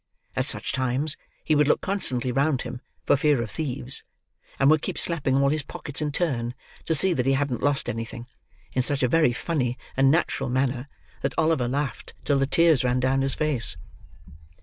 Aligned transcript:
At 0.35 0.45
such 0.47 0.71
times, 0.71 1.15
he 1.43 1.53
would 1.53 1.67
look 1.67 1.79
constantly 1.81 2.31
round 2.31 2.63
him, 2.63 2.81
for 3.05 3.15
fear 3.15 3.39
of 3.39 3.51
thieves, 3.51 4.01
and 4.59 4.67
would 4.71 4.81
keep 4.81 4.97
slapping 4.97 5.37
all 5.37 5.49
his 5.49 5.61
pockets 5.61 6.01
in 6.01 6.11
turn, 6.11 6.55
to 6.85 6.95
see 6.95 7.13
that 7.13 7.27
he 7.27 7.33
hadn't 7.33 7.61
lost 7.61 7.87
anything, 7.87 8.25
in 8.73 8.81
such 8.81 9.03
a 9.03 9.07
very 9.07 9.31
funny 9.31 9.77
and 9.95 10.09
natural 10.09 10.49
manner, 10.49 10.87
that 11.21 11.37
Oliver 11.37 11.67
laughed 11.67 12.15
till 12.25 12.39
the 12.39 12.47
tears 12.47 12.83
ran 12.83 12.99
down 12.99 13.21
his 13.21 13.35
face. 13.35 13.77